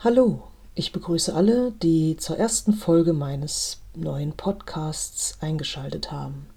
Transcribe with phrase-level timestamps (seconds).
[0.00, 0.42] Hallo,
[0.74, 6.48] ich begrüße alle, die zur ersten Folge meines neuen Podcasts eingeschaltet haben.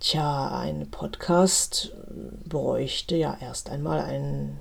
[0.00, 1.92] Tja, ein Podcast
[2.44, 4.60] bräuchte ja erst einmal einen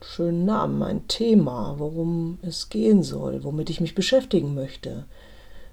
[0.00, 5.04] schönen Namen, ein Thema, worum es gehen soll, womit ich mich beschäftigen möchte,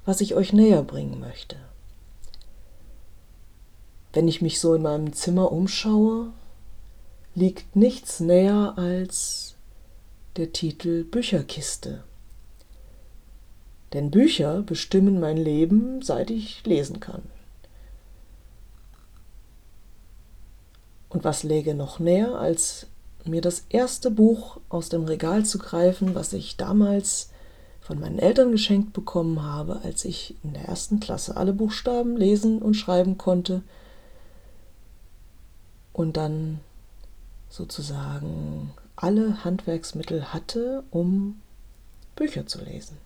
[0.06, 1.58] was ich euch näher bringen möchte.
[4.12, 6.34] Wenn ich mich so in meinem Zimmer umschaue,
[7.36, 9.33] liegt nichts näher als
[10.36, 12.04] der Titel Bücherkiste.
[13.94, 17.22] Denn Bücher bestimmen mein Leben, seit ich lesen kann.
[21.10, 22.88] Und was läge noch näher, als
[23.24, 27.30] mir das erste Buch aus dem Regal zu greifen, was ich damals
[27.80, 32.62] von meinen Eltern geschenkt bekommen habe, als ich in der ersten Klasse alle Buchstaben lesen
[32.62, 33.62] und schreiben konnte
[35.92, 36.60] und dann
[37.50, 41.42] sozusagen alle Handwerksmittel hatte, um
[42.16, 42.98] Bücher zu lesen.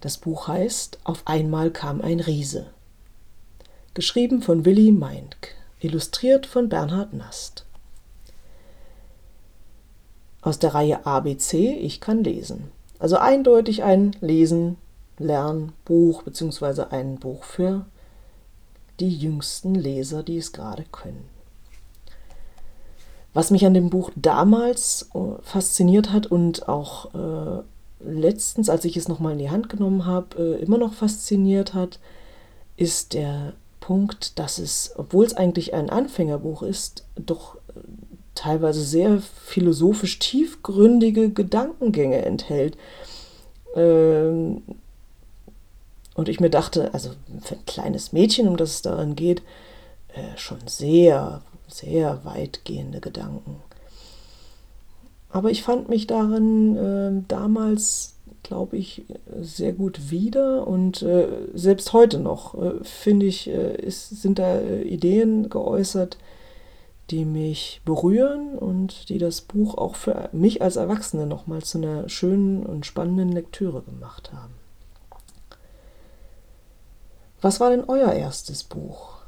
[0.00, 2.72] Das Buch heißt Auf einmal kam ein Riese.
[3.92, 7.66] Geschrieben von Willy Meindk, illustriert von Bernhard Nast.
[10.42, 12.70] Aus der Reihe ABC Ich kann lesen.
[12.98, 14.78] Also eindeutig ein Lesen,
[15.18, 17.84] Lernbuch beziehungsweise ein Buch für
[19.00, 21.28] die jüngsten Leser, die es gerade können.
[23.32, 27.62] Was mich an dem Buch damals äh, fasziniert hat und auch äh,
[28.04, 32.00] letztens, als ich es nochmal in die Hand genommen habe, äh, immer noch fasziniert hat,
[32.76, 37.80] ist der Punkt, dass es, obwohl es eigentlich ein Anfängerbuch ist, doch äh,
[38.34, 42.76] teilweise sehr philosophisch tiefgründige Gedankengänge enthält.
[43.76, 44.62] Ähm,
[46.14, 47.10] und ich mir dachte, also
[47.42, 49.42] für ein kleines Mädchen, um das es daran geht,
[50.14, 51.42] äh, schon sehr
[51.72, 53.56] sehr weitgehende Gedanken.
[55.30, 59.04] Aber ich fand mich darin äh, damals, glaube ich,
[59.40, 64.58] sehr gut wieder und äh, selbst heute noch, äh, finde ich, äh, ist, sind da
[64.58, 66.18] äh, Ideen geäußert,
[67.10, 72.08] die mich berühren und die das Buch auch für mich als Erwachsene nochmal zu einer
[72.08, 74.54] schönen und spannenden Lektüre gemacht haben.
[77.40, 79.19] Was war denn euer erstes Buch?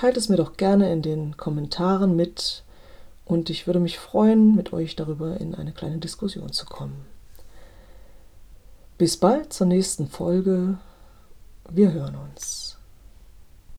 [0.00, 2.62] Teilt es mir doch gerne in den Kommentaren mit
[3.26, 7.04] und ich würde mich freuen, mit euch darüber in eine kleine Diskussion zu kommen.
[8.96, 10.78] Bis bald zur nächsten Folge.
[11.68, 12.69] Wir hören uns.